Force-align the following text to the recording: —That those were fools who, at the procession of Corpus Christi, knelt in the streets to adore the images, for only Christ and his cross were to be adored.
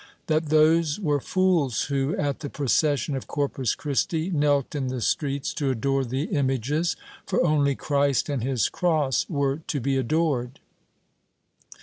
—That 0.31 0.47
those 0.49 0.99
were 0.99 1.19
fools 1.19 1.83
who, 1.83 2.17
at 2.17 2.39
the 2.39 2.49
procession 2.49 3.15
of 3.15 3.27
Corpus 3.27 3.75
Christi, 3.75 4.31
knelt 4.31 4.73
in 4.73 4.87
the 4.87 4.99
streets 4.99 5.53
to 5.53 5.69
adore 5.69 6.03
the 6.03 6.23
images, 6.23 6.95
for 7.27 7.45
only 7.45 7.75
Christ 7.75 8.27
and 8.27 8.43
his 8.43 8.67
cross 8.67 9.27
were 9.29 9.57
to 9.67 9.79
be 9.79 9.97
adored. 9.97 10.59